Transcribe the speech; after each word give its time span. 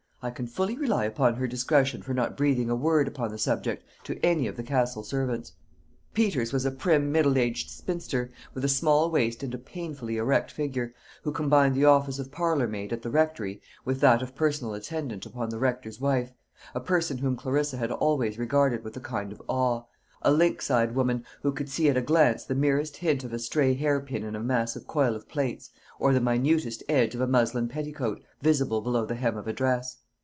I 0.23 0.29
can 0.29 0.45
fully 0.45 0.77
rely 0.77 1.05
upon 1.05 1.37
her 1.37 1.47
discretion 1.47 2.03
for 2.03 2.13
not 2.13 2.37
breathing 2.37 2.69
a 2.69 2.75
word 2.75 3.07
upon 3.07 3.31
the 3.31 3.39
subject 3.39 3.83
to 4.03 4.23
any 4.23 4.45
of 4.45 4.55
the 4.55 4.61
Castle 4.61 5.01
servants." 5.01 5.53
Peters 6.13 6.53
was 6.53 6.63
a 6.63 6.69
prim 6.69 7.11
middle 7.11 7.39
aged 7.39 7.71
spinster, 7.71 8.31
with 8.53 8.63
a 8.63 8.69
small 8.69 9.09
waist 9.09 9.41
and 9.41 9.51
a 9.55 9.57
painfully 9.57 10.17
erect 10.17 10.51
figure, 10.51 10.93
who 11.23 11.31
combined 11.31 11.73
the 11.73 11.85
office 11.85 12.19
of 12.19 12.31
parlour 12.31 12.67
maid 12.67 12.93
at 12.93 13.01
the 13.01 13.09
Rectory 13.09 13.63
with 13.83 13.99
that 14.01 14.21
of 14.21 14.35
personal 14.35 14.75
attendant 14.75 15.25
upon 15.25 15.49
the 15.49 15.57
Rector's 15.57 15.99
wife 15.99 16.31
a 16.75 16.79
person 16.79 17.17
whom 17.17 17.35
Clarissa 17.35 17.77
had 17.77 17.91
always 17.91 18.37
regarded 18.37 18.83
with 18.83 18.95
a 18.95 18.99
kind 19.01 19.31
of 19.31 19.41
awe 19.47 19.85
a 20.21 20.31
lynx 20.31 20.69
eyed 20.69 20.93
woman, 20.93 21.25
who 21.41 21.51
could 21.51 21.67
see 21.67 21.89
at 21.89 21.97
a 21.97 22.01
glance 22.01 22.43
the 22.43 22.53
merest 22.53 22.97
hint 22.97 23.23
of 23.23 23.33
a 23.33 23.39
stray 23.39 23.73
hair 23.73 23.99
pin 23.99 24.23
in 24.23 24.35
a 24.35 24.39
massive 24.39 24.85
coil 24.85 25.15
of 25.15 25.27
plaits, 25.27 25.71
or 25.97 26.13
the 26.13 26.21
minutest 26.21 26.83
edge 26.87 27.15
of 27.15 27.21
a 27.21 27.27
muslin 27.27 27.67
petticoat, 27.67 28.21
visible 28.39 28.81
below 28.81 29.03
the 29.03 29.15
hem 29.15 29.35
of 29.35 29.47
a 29.47 29.53
dress. 29.53 29.97